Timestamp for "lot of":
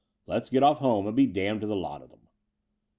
1.75-2.09